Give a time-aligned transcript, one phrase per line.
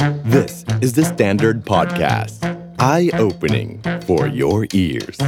[0.00, 2.40] This is the Standard Podcast.
[2.78, 5.18] Eye-opening for your ears.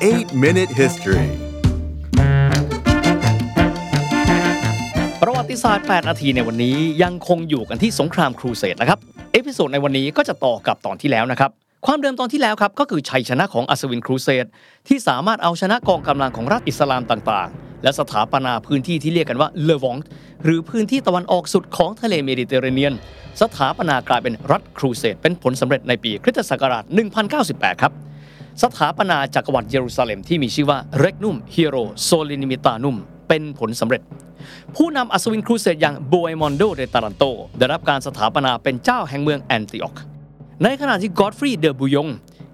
[0.00, 1.28] 8-Minute History
[5.22, 8.98] ประวัติศาสตร์ 8 นาทีในวันนี้ยังคงอยู่กันที่สงครามครูเสดนะครับ
[9.32, 11.50] episode ในวันนี้ก็จะต่อกับตอนที่แล้วนะครับ
[11.86, 14.46] ความเดิมตอนที่แล้วครับ ก็คือชัยชนะของอัศวินครูเสด
[14.88, 19.96] ที่สามารถเอาชนะกองกำลังของรัฐอิสลามต่างๆ และสถาปนาพื้นที่ที่เรียกกันว่าเลวอง
[20.44, 22.94] หรือพื้นที่ตะวันออกสุดของทะเลเมดิเตอร์เรเนียน
[23.40, 26.84] สถาปนากลายเป็นรัฐครูเสดเป็นผลสำเร็จในปีคริสตศักราช
[27.32, 27.92] 1098 ครับ
[28.62, 32.96] สถาปนาจักรวรรดิเยรูซาเล็มที่มีชื่อว่า Regnum Hierosolymitanum
[33.28, 34.02] เป็นผลสำเร็จ
[34.76, 37.24] ผู้นำอัศวินครูเสดอย่างโบเอมอนโดเดตารันโต
[37.58, 39.94] ได้รับการสถาปนาเป็นเจ้าแห่งเมืองแอนติออก
[40.62, 42.08] ในขณะที่กอดฟรีเดอบูยง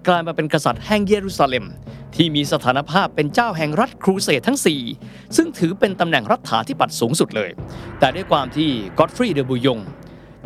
[0.07, 1.65] กลายมาเป็นกษัตริย์แห่งเยรูซาเล็ม
[2.15, 4.59] ที่มีสถานภาพเป็นเจ้าแห่งรัฐครูเสดทั้ง
[4.97, 7.49] 4 ซึ่งถือเป็นตำแหน่งรัฐาธิปัตย์สูงสุดเลย
[7.99, 9.79] แต่ด้วยความที่กอดฟรีเดบูยง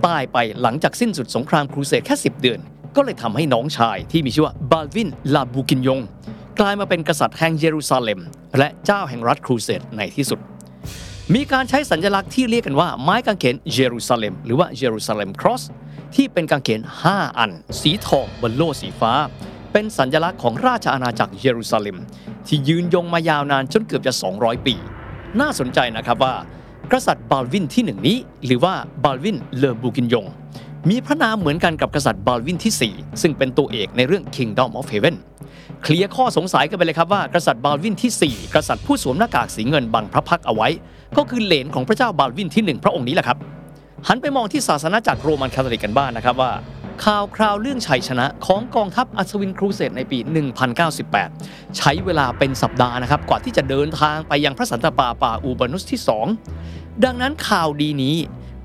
[0.05, 2.59] ตายไปหลังจากสิ้นสุดสงครามครูเสดแค่ 10 เดือน
[2.95, 5.99] ก็เลยทำให้น้องชายที่มีชื่อว่าบาลวินลาบูกินยง
[6.59, 8.19] กลายมาเป็นกษัตริย์แห่งเยรูซาเล็ม
[8.57, 10.39] และเจ้าแห่งรัฐครูเสดในที่สุด
[11.33, 15.63] มีการใช้สัญลักษณ์ที่เรียกกันว่าไม้กางเขนเยรูซาเล็ม หรือว่า Jerusalem Cross
[16.15, 19.13] ที่เป็นกางเขน 5 อัน สีทองบนโล่สีฟ้า
[19.73, 21.97] เป็นสัญลักษณ์ของราชอาณาจักรเยรูซาเล็ม
[22.47, 24.75] ที่ยืนยงมายาวนานจนเกือบจะ 200 ปี
[25.39, 26.33] น่าสนใจนะครับว่า
[26.91, 30.25] กษัตริย์บาลวินที่หนึ่งนี้ หรือว่าบาลวินเลอบูกินยง
[30.89, 35.15] มีพระนามเหมือนกันกับกษัตริย์บาลวินที่ 4 ซึ่งเป็นตัวเอกในเรื่อง Kingdom of Heaven
[35.81, 40.67] เคลียร์ข้อสงสัยกันไปเลยครับว่ากษัตริย์บาลวินที่ 4 กษัตริย์ผู้สวมหน้ากากสีเงินบังพระพักตร์เอาไว้
[41.17, 43.37] ก็คือเหลนของพระเจ้าบาลวินที่ 1 พระองค์นี้แหละครับ
[44.07, 46.51] หันไปมองที่ศาสนาจักรโรมันคาทอลิกกันบ้างนะครับว่า
[47.01, 50.19] ข่าวคราวเรื่องชัยชนะของกองทัพอัศวินครูเสดในปี
[50.97, 56.01] 1098 ใช้เวลาเป็นสัปดาห์นะครับกว่าที่จะเดินทางไปยังพระสันตะปาปาอูบานุสที่
[56.51, 58.15] 2 ดังนั้นข่าวดีนี้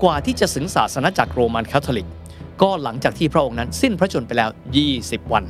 [0.03, 2.07] กว่าที่จะถึงศาสนาจักรโรมันคาทอลิก
[2.61, 4.49] ก็หลังจากที่พระองค์นั้นสิ้นพระชนม์ไปแล้ว
[4.91, 5.43] 20 วัน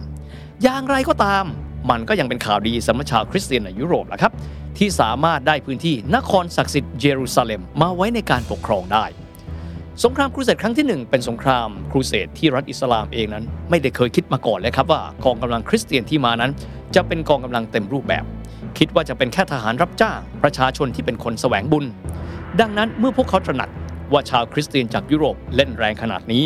[0.63, 1.45] อย่างไรก็ตาม
[1.89, 4.33] มันก็ยังเป็นข่าวดีสำหรับชาวคริสเตียนในยุโรปแหะครับ
[4.77, 9.05] ที่สามารถได้พื้นที่นครศักดิ์สิทธิ์เยรูซาเล็มมาไว้ในการปกครองได้
[10.05, 16.51] สงครามครูเสดครั้งที่หนึ่งเป็นสงครามครูเสดที่รัฐอิสลามเองนั้น ไม่ได้เคยคิดมาก่อนเลยครับว่ากองกำลังคริสเตียนที่มานั้น
[16.95, 18.23] จะเป็นกองกำลังเต็มรูปแบบ
[18.77, 21.85] คิดว่าจะเป็นแค่ทหารรับจ้าง ประชาชนที่เป็นคนแสวงบุญ
[22.59, 23.69] ดังนั้นเมื่อพวกเขาตระหนัก
[24.13, 26.43] ว่าชาวคริสเตียนจากยุโรปเล่นแรงขนาดนี้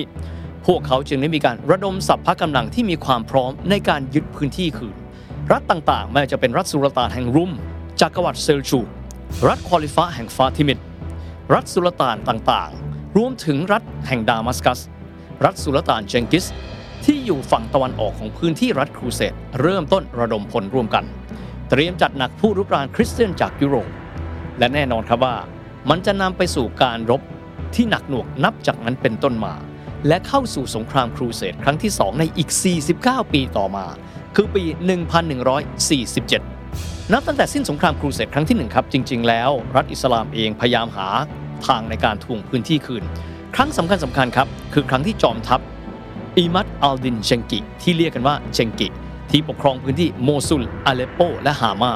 [0.65, 4.95] พวกเขาจึงได้มีการระดมสัพพะกำลังที่มีความพร้อมในการยึดพื้นที่คืน
[5.51, 7.51] รัฐต่างๆไม่ว่าจะเป็นรัฐสุลต่านแห่งรุม
[8.01, 8.79] จักรวรรดิเซลจู
[9.47, 10.79] รัฐคอลิฟะแห่งฟาติมิด
[11.53, 12.71] รัฐสุลต่านต่าง
[13.17, 14.79] รวมถึงรัฐแห่งดามัสกัส
[15.45, 16.45] รัฐสุลต่านเจงกิส
[17.05, 21.05] ที่อยู่ฝั่งตะวันออกของพื้นที่รัฐครูเสดเริ่มต้นระดมพลร่วมกัน
[21.69, 23.89] เตรียมจัดหนักผู้รุกรานคริสเตียนจากยุโรป
[24.59, 25.35] และแน่นอนครับว่า
[25.89, 27.21] มันจะนำไปสู่การรบ
[27.75, 29.53] ที่หนักหน่วงนับจากนั้นเป็นต้นมา
[30.07, 32.49] และเข้าสู่สงครามครูเสดครั้งที่ 2 ในอีก
[32.91, 33.85] 49 ปีต่อมา
[34.35, 34.63] คือปี
[36.27, 41.09] 1147 นับตั้งแต่สิ้นสงครามครูเสดครั้งที่1ครับจริง ๆ แล้ว รัฐอิสลามเองพยายามหา
[41.67, 43.03] ทางในการทวงพื้นที่คืน
[43.55, 45.61] ครั้งสำคัญสำคัญครับ คือครั้งที่จอมทัพ
[46.37, 48.87] อีมัดอัลดินเชงกิ ที่เรียกกันว่าเชงกิ
[49.31, 51.93] ที่ปกครองพื้นที่โมซุลอาเลปโป และฮามา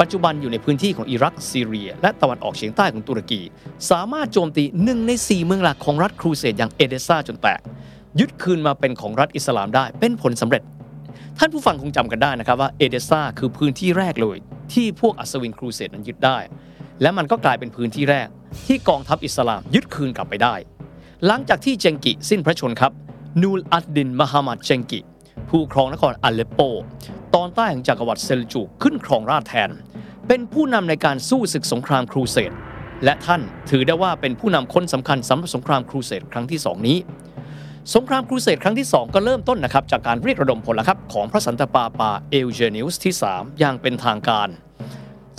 [0.00, 3.40] ปัจจุบันอยู่ในพื้นที่ของอิรักซีเรีย และตะวันออกเฉียงใต้ของตุรกี
[3.90, 7.60] สามารถโจมตีหนึ่งใน 4 เมืองหลักของรัฐครูเสดอย่างเอเดซาจนแตก
[8.20, 10.62] ยึดคืนมาเป็นของรัฐอิสลามได้เป็นผลสำเร็จ
[11.38, 14.36] ท่านผู้ฟังคงจำกันได้นะครับว่าเอเดซาคือพื้นที่แรกเลย
[14.72, 16.38] ที่พวกอัศวินครูเสดนั้นยึดได้
[17.02, 18.28] และมันก็กลายเป็นพื้นที่แรก
[18.66, 20.54] ที่กองทัพอิสลามยึดคืนกลับไปได้
[21.26, 22.92] หลังจากที่เจงกิสิ้นพระชนครับ
[23.42, 25.00] นูลอัดดินมหามัดเจงกิ
[25.48, 26.60] ผู้ครองนครอาเลปโป
[27.34, 29.70] ตอนใต้ของจักรวรรดิเซลจูกขึ้นครองราชแทน
[30.28, 32.52] เป็นผู้นำในการสู้ศึกสงครามครูเสด
[33.04, 36.98] และท่านถือได้ว่าเป็นผู้นำคนสำคัญสำหรับสงครามครูเสดครั้งที่สองนี้
[37.94, 44.48] สงครามครูเสดครั้งที่ 2 ก็เริ่มต้นนะครับจากการเรียกระดมพลครับของพระสันตะปาปาเอลเจนิอุสที่ 3 อย่างเป็นทางการ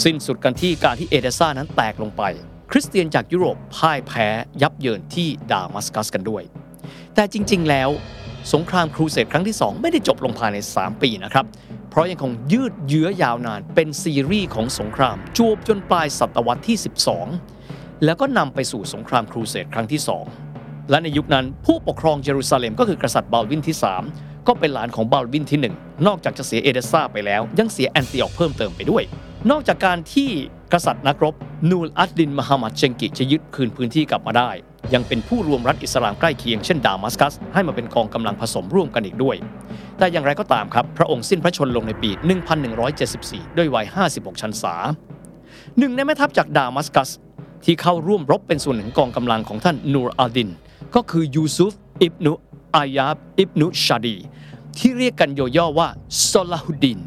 [0.03, 2.23] สิ้นสุดกันที่การที่เอเดซ่านั้นแตกลงไป
[2.71, 4.27] คริสเตียนจากยุโรปพ่ายแพ้
[4.61, 6.43] ยับเยินที่ดามัสกัสกันด้วย
[7.15, 7.89] แต่จริง ๆ แล้ว
[8.53, 11.45] สงครามครูเสดครั้งที่ 2 ไม่ได้จบลงภายใน 3 ปีนะครับ
[11.89, 16.77] เพราะยังคงยืดเยื้อยาวนานเป็นซีรีส์ของสงครามจวบจนปลายศตวรรษที่
[17.39, 20.01] 12 แล้วก็นำไปสู่สงครามครูเสดครั้งที่
[20.45, 23.77] 2 และในยุคนั้นผู้ปกครองเยรูซาเล็มก็คือกษัตริย์บาลวินที่
[24.11, 29.03] 3 ก็เป็นหลานของบาลวินที่ 1 นอกจากจะเสียเอเดซ่าไปแล้ว ยังเสียแอนติออกเพิ่มเติมไปด้วย
[29.51, 30.29] นอกจากการที่
[30.73, 31.35] กษัตริย์นักรบ
[31.69, 34.49] นูลอัดดินมหามัดเชงกิจะยึดคืนพื้นที่กลับมาได้
[34.93, 39.35] ยังเป็นผู้รวมรัฐอิสลามใกล้เคียงเช่นดามัสกัส ให้มาเป็นกองกำลังผสมร่วมกันอีกด้วย
[39.97, 42.09] แต่อย่างไรก็ตามครับ พระองค์สิ้นพระชนลงในปี
[42.83, 44.73] 1174 ด้วยวัย 56 ชันษา
[45.77, 47.09] หนึ่งในแม่ทัพจากดามัสกัส
[47.65, 50.49] ที่เข้าร่วมรบเป็นส่วนหนึ่งกองกำลังของท่านนูรอัลดิน
[50.95, 52.33] ก็คือยูซุฟอิบนุ
[52.75, 54.15] อายาบอิบนุชาดี
[54.77, 55.87] ที่เรียกกันย่อๆว่า
[56.31, 56.99] ซอลาฮุดดิน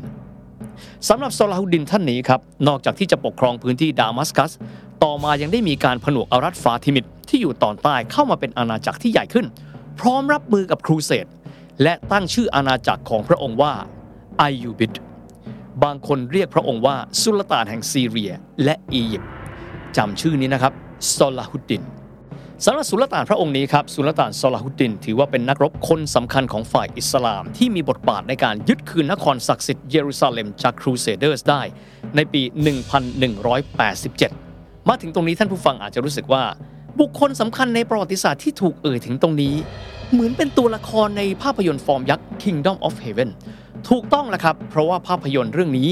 [1.08, 4.52] สำหรับซอลาฮุดดินท่านนี้ครับนอกจากที่จะปกครองพื้นที่ดามัสกัส
[5.04, 9.46] ต่อมายังได้มีการผนวกอารัฐฟาติมิดที่อยู่ตอนใต้เข้ามาเป็นอาณาจักรที่ใหญ่ขึ้น
[10.00, 11.26] พร้อมรับมือกับครูเสด
[11.82, 13.72] และตั้งชื่ออาณาจักรของพระองค์ว่า
[14.38, 14.92] ไอยูบิด
[15.82, 18.32] บางคนเรียกพระองค์ว่าสุลต่านแห่งซีเรีย
[18.64, 19.30] และอียิปต์
[19.96, 20.72] จำชื่อนี้นะครับ
[21.16, 21.82] ซอลาฮุดดิน
[22.64, 31.62] สำหรับสุลต่านพระองค์นี้ครับสุลต่านซอลาฮุดดิน ถือว่าเป็นนักรบคนสำคัญของฝ่ายอิสลาม ที่มีบทบาทในการยึดคืนนครศักดิ์สิทธิ์เยรูซาเล็มจาก Crusaders ได้
[32.16, 32.42] ในปี
[34.04, 36.42] 1187 มาถึงตรงนี้ท่านผู้ฟังอาจจะรู้สึกว่า
[37.00, 39.54] บุคคลสำคัญในประวัติศาสตร์ที่ถูกเอ่ยถึงตรงนี้
[40.12, 43.30] เหมือนเป็นตัวละครในภาพยนตร์ฟอร์มยักษ์ Kingdom of Heaven
[43.88, 45.90] ถูกต้องแล้วครับเพราะว่าภาพยนตร์เรื่องนี้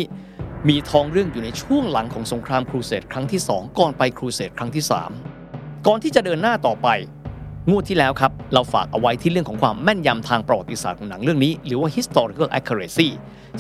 [0.68, 5.35] มีท้องเรื่องอยู่ในช่วงหลังของสงครามครูเสดครั้งที่ 2 ก่อนไปครูเสดครั้งที่ 3
[5.88, 6.88] ก่อนที่จะเดินหน้าต่อไป
[7.70, 13.08] งวดที่แล้วครับ เราฝากเอาไว้ที่เรื่องของความแม่นยำทางประวัติศาสตร์ของหนังเรื่องนี้ หรือว่า historical accuracy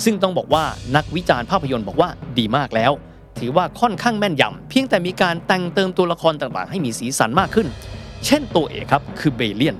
[0.04, 0.64] ซึ่งต้องบอกว่า
[0.96, 2.08] นักวิจารณ์ภาพยนตร์บอกว่า
[2.38, 2.92] ดีมากแล้ว
[3.38, 7.66] ถือว่าค่อนข้างแม่นยำเพียงแต่มีการแต่งเติมตัวละครต่างๆ ให้มีสีสันมากขึ้น
[8.26, 9.76] เช่นตัวเอกครับคือเบเลียน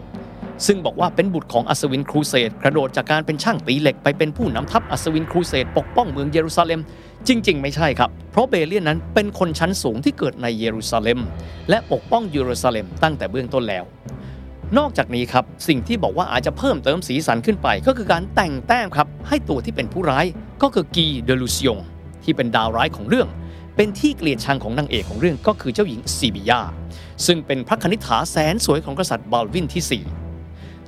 [0.66, 6.80] ซึ่งบอกว่าเป็นบุตรของอัศวินครูเสดกระโดดจากการเป็นช่างตีเหล็กไปเป็นผู้นำทัพอัศวินครูเสดปกป้องเมืองเยรูซาเล็ม
[7.28, 11.18] จริง ๆ ไม่ใช่ครับ เพราะเบเลียนนั้นเป็นคนชั้นสูงที่เกิดในเยรูซาเล็ม
[11.70, 13.84] และปกป้องเยรูซาเล็มตั้งแต่เบื้องต้นแล้ว
[14.78, 20.26] นอกจากนี้ครับสิ่งที่บอกว่าอาจจะเพิ่มเติมสีสันขึ้นไป ก็คือการแต่งแต้มครับให้ตัวที่เป็นผู้ร้าย
[20.62, 21.78] ก็คือกีเดลูซิอง
[22.24, 23.28] ที่เป็นดาวร้ายของเรื่อง
[23.76, 26.60] เป็นที่เกลียดชังของนางเอกของเรื่องก็คือเจ้าหญิงซีบิยา
[27.26, 30.25] ซึ่งเป็นพระคณิษฐาแสนสวยของกษัตริย์บาลวินที่ 4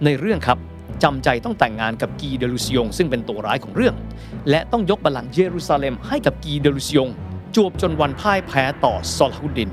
[0.05, 0.59] ในเรื่องครับ
[1.03, 3.95] จำใจต้องแต่งงานกับกีเดลูซิองซึ่งเป็นตัวร้ายของเรื่อง
[4.51, 7.09] และต้องยกบัลลังก์เยรูซาเล็มให้กับกีเดลูซิอง
[7.55, 9.71] จวบจนวันพ่ายแพ้ต่อซอลฮุดดิน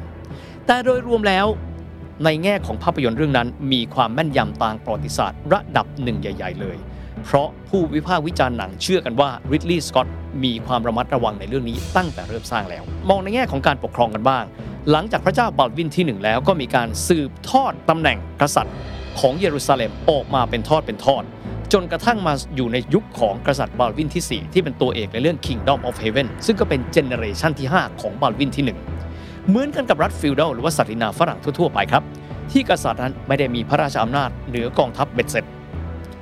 [0.65, 1.45] แต่โดยรวมแล้ว
[2.23, 6.77] ในแง่ของภาพยนตร์เรื่องนั้น มีความแม่นยำตามประวัติศาสตร์ ระดับหนึ่งใหญ่ ๆ เลย
[7.25, 10.07] เพราะผู้วิพากษ์วิจารณ์หนังเชื่อกันว่าริดลีย์สกอต
[10.43, 14.43] มีความระมัดระวังในเรื่องนี้ตั้งแต่เริ่มสร้างแล้ว มองในแง่ของการปกครองกันบ้าง
[14.91, 18.75] หลังจากพระเจ้าบัลวินที่หนึ่งแล้วก็มีการสืบทอดตำแหน่งกษัตริย์
[19.19, 21.23] ของเยรูซาเล็มออกมาเป็นทอดเป็นทอด
[21.73, 28.65] จนกระทั่งมาอยู่ในยุคของกษัตริย์บาลวินที่ 4 ที่เป็นตัวเอกในเรื่อง Kingdom of Heaven ซึ่งก็เป็น generation ที่ 5 ของบาลวินที่
[29.05, 32.03] 1 เหมือนกันกับรัฐ feudal หรือว่าศักดินาฝรั่งทั่วๆไปครับ
[32.51, 35.45] ที่กษัตริย์นั้นไม่ได้มีพระราชอำนาจเหนือกองทัพเบ็ดเสร็จ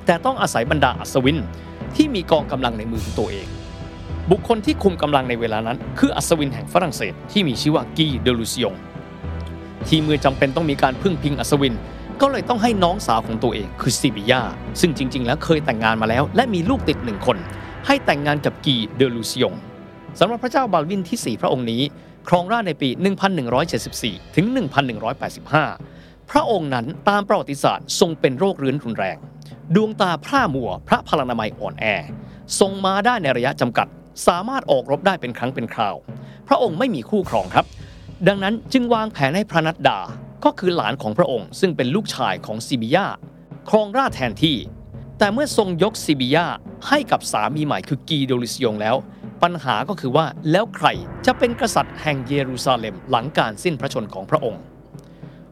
[0.06, 1.38] แต่ต้องอาศัยบรรดาอัศวิน
[1.96, 3.46] ที่มีกองกำลังในมือของตัวเอง
[4.30, 8.74] บุคคลที่คุมกำลังในเวลานั้น คืออัศวินแห่งฝรั่งเศสที่มีชื่อว่ากีเดลูซิอง
[9.88, 11.74] ที่เมื่อจำเป็นต้องมีการพึ่งพิงอัศวิน
[12.20, 14.42] ก็เลยต้องให้น้องสาวของตัวเองคือซิบิยา
[14.80, 17.36] ซึ่งจริง ๆ แล้วเคยแต่งงานมาแล้ว และมีลูกติดหนึ่งคน
[17.86, 19.54] ให้แต่งงานกับกีเดลูซิอง
[20.18, 21.82] สำหรับพระเจ้าบาลวินที่ 4 พระองค์นี้
[22.28, 22.88] ครองราชในปี
[23.62, 24.46] 1174 ถึง
[25.58, 29.18] 1185 พระองค์นั้นตามประวัติศาสตร์ทรงเป็นโรคเรื้อนรุนแรง
[29.74, 31.84] ดวงตาพร่ามัว พระพลานามัยอ่อนแอ
[32.60, 33.86] ทรงมาได้ในระยะจำกัด
[34.26, 35.96] สามารถออกรบได้เป็นครั้งเป็นคราว
[36.48, 37.66] พระองค์ไม่มีคู่ครองครับ
[38.28, 39.98] ดังนั้นจึงวางแผนให้พระนัดดา
[40.44, 43.06] ก็คือหลานของพระองค์ ซึ่งเป็นลูกชายของซิบิยา
[43.68, 44.56] ครองราชแทนที่
[45.18, 46.46] แต่เมื่อทรงยกซิบิยา
[46.88, 48.96] ให้กับสามีใหม่คือกีโดลิซิยงแล้ว
[49.42, 50.86] ปัญหาก็คือว่าแล้วใคร
[51.26, 54.60] จะเป็นกษัตริย์แห่งเยรูซาเล็มหลังการสิ้นพระชนของพระองค์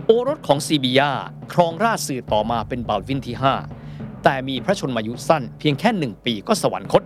[0.05, 1.11] โอรสของซีบิยา
[1.53, 3.37] ครองราชสืบต่อมาเป็นบาลวินที่
[3.81, 7.03] 5 แต่มีพระชนมายุสั้นเพียงแค่หนึ่งปีก็สวรรคต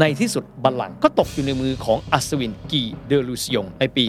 [0.00, 4.04] ในที่สุดบัลลังก์ก็ตกอยู่ในมือของอัศวินกีเดลูซิยงในปี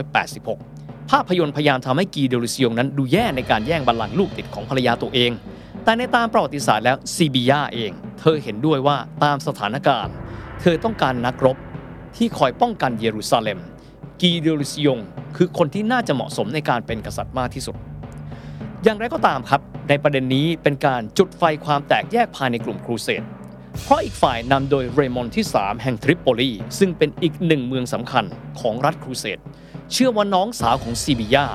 [0.00, 0.79] 1186
[1.10, 5.30] ภาพยนตร์พยายามทำให้กีเดลูซิยงนั้นดูแย่ในการแย่งบัลลังก์ลูกติดของภรรยาตัวเอง
[5.84, 10.14] แต่ในตามประวัติศาสตร์แล้วซีบิยาเอง เธอเห็นด้วยว่าตามสถานการณ์
[10.60, 11.56] เธอต้องการนักรบ
[12.16, 13.58] ที่คอยป้องกันเยรูซาเล็ม
[14.20, 14.98] กีเดลิซิยง
[15.36, 17.76] คือคนที่น่าจะเหมาะสมในการเป็นกษัตริย์มากที่สุด
[18.84, 23.22] อย่างไรก็ตามครับ ในประเด็นนี้เป็นการจุดไฟความแตกแยกภายในกลุ่มครูเสด
[23.82, 28.24] เพราะอีกฝ่ายนำโดยเรมอนที่ 3 แห่งทริปโปลีซึ่งเป็นอีกหนึ่งเมืองสำคัญ
[28.60, 29.38] ของรัฐครูเสด
[29.92, 31.46] เชื่อว่าน้องสาวของซีบิยา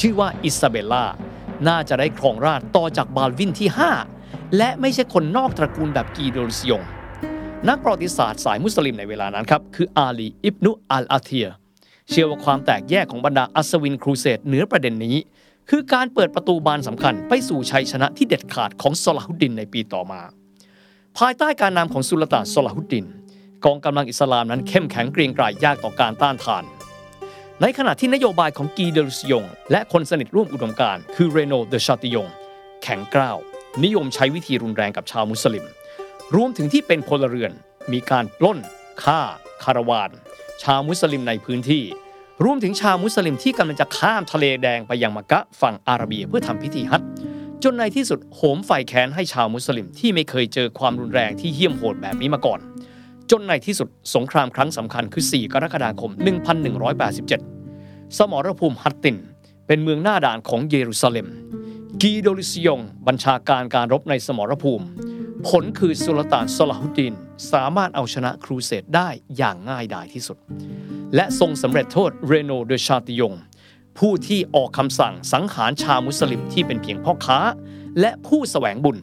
[0.00, 1.04] ชื่อว่าอิซาเบลล่า
[1.68, 3.68] น่าจะได้ครองราชต่อจากบาลวินที่
[4.12, 6.82] 5 และไม่ใช่คนนอกตระกูลแบบกีโดลิซิยง
[7.68, 11.48] นักประวัติศาสตร์สายมุสลิมในเวลานั้นครับ คืออาลีอิบนุอัลอาเทีย
[12.10, 15.16] เชื่อว่าความแตกแยกของบรรดาอัศวินครูเสดเหนือประเด็นนี้
[15.70, 20.20] คือการเปิดประตูบานสำคัญไปสู่ชัยชนะที่เด็ดขาดของซอลาฮุดดินในปีต่อมา
[21.18, 23.06] ภายใต้การนำของสุลต่านซอลาฮุดดิน
[23.64, 26.62] กองกำลังอิสลามนั้นเข้มแข็งเกรียงไกรยากต่อการต้านทาน
[27.60, 32.28] ในขณะที่นโยบายของกีเดลซิยง และคนสนิทร่วมอุดมการคือเรโนเดชาติยง
[32.82, 33.38] แข็งกร้าว
[33.84, 35.64] นิยมใช้วิธีรุนแรงกับชาวมุสลิม
[36.36, 37.52] รวมถึงที่เป็นพลเรือน
[37.92, 38.58] มีการปล้น
[39.02, 39.20] ฆ่า
[39.62, 40.10] คาราวาน
[40.62, 41.84] ชาวมุสลิมในพื้นที่
[42.44, 47.02] รวมถึงชาวมุสลิมที่กำลังจะข้ามทะเลแดงไปยังมักกะฝั่งอาระเบียเพื่อทำพิธีฮัจ
[47.62, 52.60] จนในที่สุดโหมไฟแค้นให้ชาวมุสลิมที่ไม่เคยเจอความรุนแรงที่เหี้ยมโหดแบบนี้มาก่อน
[53.30, 56.10] จนในที่สุดสงครามครั้งสำคัญคือ 4 กรกฎาคม
[57.34, 59.16] 1187 สมรภูมิฮัตติน
[59.66, 61.28] เป็นเมืองหน้าด่านของเยรูซาเล็ม
[62.02, 64.86] กีโดลิซิยง บัญชาการการรบในสมรภูมิ
[65.46, 67.14] ผลคือสุลต่านซลาฮุดดิน
[67.52, 70.36] สามารถเอาชนะครูเสดได้อย่างง่ายดายที่สุด
[71.14, 73.34] และทรงสำเร็จโทษเรโนเดชาติยง
[73.98, 77.38] ผู้ที่ออกคำสั่งสังหารชาวมุสลิมที่เป็นเพียงพ่อค้า
[78.00, 78.98] และผู้แสวงบุญ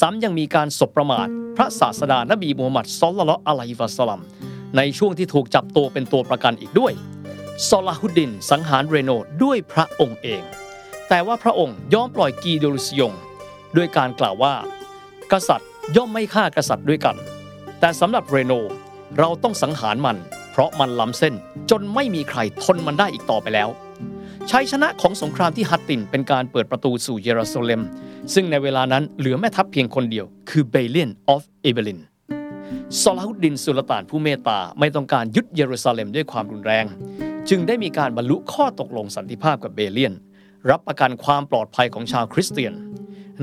[0.00, 4.20] ซ้ำยังมีการสบประมาท พระศาสดานบีมูฮัมมัดซอลลัลลอฮุอะลัยฮิวะสัลลัม
[4.76, 6.92] ในช่วงที่ถูกจับตัวเป็นตัวประกันอีกด้วย
[7.68, 9.10] ซอลาฮุดดิน สังหารเรโน
[9.42, 10.42] ด้วยพระองค์เอง
[11.08, 13.14] แต่ว่าพระองค์ยอมปล่อยกีโดลุสยง
[13.76, 14.54] ด้วยการกล่าวว่า
[15.32, 17.16] กษัตริย์ย่อมไม่ฆ่ากษัตริย์ด้วยกัน
[17.80, 18.52] แต่สำหรับเรโน
[19.18, 20.16] เราต้องสังหารมัน
[20.52, 21.34] เพราะมันล้ำเส้น
[21.70, 23.68] จนไม่มีใครทนมันได้อีกต่อไปแล้ว
[24.52, 27.80] ชัยชนะของสงครามที่ฮัตตินเป็นการเปิดประตูสู่เยรูซาเล็ม
[28.34, 32.00] ซึ่งในเวลานั้นเหลือแม่ทัพเพียงคนเดียว คือเบเลียนออฟเอเบลิน
[33.02, 36.84] ซอลาฮุดดินสุลต่านผู้เมตตาไม่ต้องการยึดเยรูซาเล็มด้วยความรุนแรง
[37.48, 40.14] จึงได้มีการบรรลุข้อตกลงสันติภาพกับเบเลียน
[40.70, 42.72] รับประกันความปลอดภัยของชาวคริสเตียน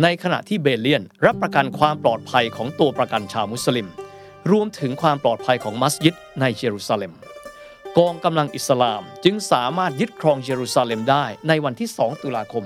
[0.02, 3.88] ในขณะที่เบเลียน รับประกันความปลอดภัยของตัวประกันชาวมุสลิม
[4.52, 7.14] รวมถึงความปลอดภัยของมัสยิดในเยรูซาเล็ม
[8.00, 12.64] กองกำลังอิสลาม จึงสามารถยึดครองเยรูซาเล็มได้ในวันที่ 2 ตุลาคม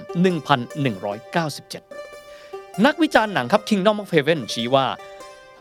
[2.01, 4.87] 1197 นักวิจารณ์หนังครับ Kingdom of Heaven ชี้ว่า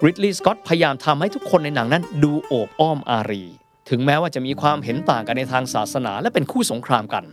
[0.04, 3.44] ริดลีย์สกอตพยายามทำให้ทุกคนในหนังนั้นดูโอบอ้อมอารี
[3.90, 7.24] ถึงแม้ว่าจะมีความเห็นต่างกันในทางศาสนาและเป็นคู่สงครามกัน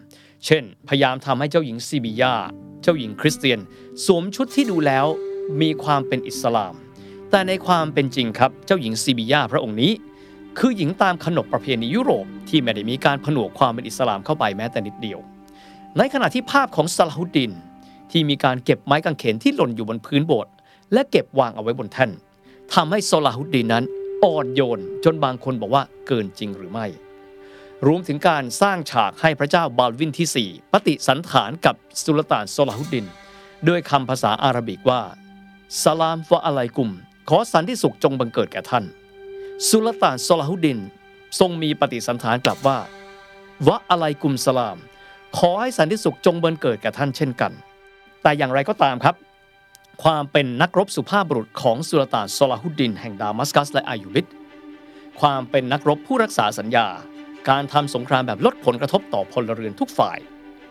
[0.46, 2.34] เช่น พยายามทำให้เจ้าหญิงซีบียา
[2.82, 3.60] เจ้าหญิงคริสเตียน
[4.06, 5.06] สวมชุดที่ดูแล้ว
[5.62, 6.74] มีความเป็นอิสลาม
[7.32, 9.94] แต่ในความเป็นจริงครับ เจ้าหญิงซีบียาพระองค์นี้
[10.60, 15.20] คือหญิงตามขนบประเพณียุโรปที่ไม่ได้มีการผนวกความเป็นอิสลามเข้าไปแม้แต่นิดเดียว
[15.98, 17.52] ในขณะที่ภาพของซาลาฮุดดิน
[18.12, 20.52] ที่มีการเก็บไม้กางเขนที่หล่นอยู่บนพื้นโบสถ์
[20.94, 22.12] และเก็บวางเอาไว้บนแท่น
[22.74, 23.84] ทำให้ซาลาฮุดดินนั้น
[24.24, 26.86] อ่อนโยนจนบางคนบอกว่าเกินจริงหรือไม่
[27.86, 33.06] รวมถึงการสร้างฉากให้พระเจ้าบาลวินที่ 4 ปฏิสันฐานกับสุลต่านซาลาฮุดดิน
[33.68, 35.02] ด้วยคำภาษาอาหรับิกว่า
[35.84, 36.92] สลามฟะอะไลกุม
[37.30, 38.86] ขอสันติสุขจงบังเกิดแก่ท่าน
[39.70, 40.80] สุลต่านซลาฮุดิน
[41.40, 42.80] ทรงมีปฏิสันฐานกลับว่า
[43.68, 44.78] วะอะไลกุมสลาม
[45.38, 47.52] ขอให้สันติสุขจงบังเกิดแก่ท่านเช่นกัน
[48.22, 49.16] แต่อย่างไรก็ตามครับ
[50.04, 54.26] ความเป็นนักรบสุภาพบุรุษของสุลต่านซลาฮุดดิน แห่งดามัสกัสและอายุบิด
[55.20, 56.88] ความเป็นนักรบผู้รักษาสัญญา
[57.50, 60.18] การทำสงครามแบบลดผลกระทบต่อพลเรือนทุกฝ่าย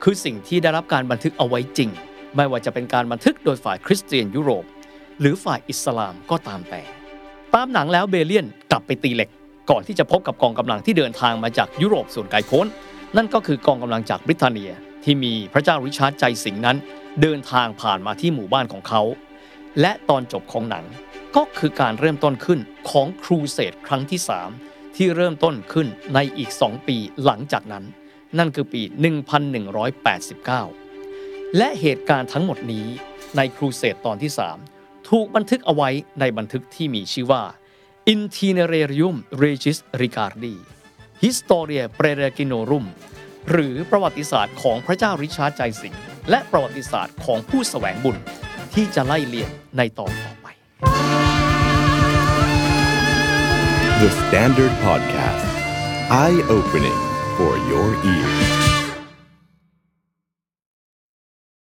[0.03, 1.91] คือสิ่งที่ได้รับการบันทึกเอาไว้จริง
[2.37, 4.65] ไม่ว่าจะเป็นการบันทึกโดยฝ่ายคริสเตียนยุโรป
[5.21, 6.83] หรือฝ่ายอิสลามก็ตามแต่
[7.55, 9.31] ตามหนังแล้วเบเลียนกลับไปตีเหล็ก
[9.71, 12.67] ก่อนที่จะพบกับกองกำลังที่เดินทางมาจากยุโรปส่วนไกลโพ้น
[13.17, 14.73] นั่นก็คือกองกำลังจากบริเตนเนีย
[15.05, 16.77] ที่มีพระเจ้าริชาร์ดใจสิงห์นั้น
[17.23, 19.03] เดินทางผ่านมาที่หมู่บ้านของเขา
[19.81, 20.85] และตอนจบของหนัง
[21.37, 24.21] ก็คือการเริ่มต้นขึ้นของครูเสดครั้งที่
[24.59, 27.85] 3 ที่เริ่มต้นขึ้นในอีก 2 ปีหลังจากนั้น
[28.39, 28.83] นั่นคือปี
[30.55, 32.87] 1189 และเหตุการณ์ทั้งหมดนี้
[33.37, 34.74] ในครูเสดตอนที่ 3
[35.11, 37.43] ถูกบันทึกเอาไว้ในบันทึกที่มีชื่อว่า
[38.13, 40.57] Itinerarium Regis Ricardi
[41.25, 42.85] Historia Peregrinorum
[43.51, 48.17] หรือประวัติศาสตร์ของพระเจ้าริชาร์ดใจสิงห์และประวัติศาสตร์ของผู้แสวงบุญ
[48.75, 50.47] ที่จะไล่เลียงในตอนต่อไป
[54.01, 55.47] The Standard Podcast.
[56.23, 57.01] Eye opening
[57.37, 58.64] for your ears.